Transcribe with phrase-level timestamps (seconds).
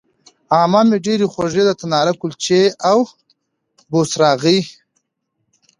[0.59, 2.97] عمه مې ډېرې خوږې د تناره کلچې او
[3.91, 4.59] بوسراغې